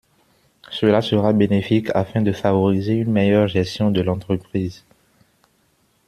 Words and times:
Cela 0.71 1.03
sera 1.03 1.31
bénéfique 1.31 1.91
afin 1.93 2.23
de 2.23 2.31
favoriser 2.31 2.93
une 2.95 3.11
meilleure 3.11 3.47
gestion 3.47 3.91
de 3.91 4.01
l’entreprise. 4.01 4.83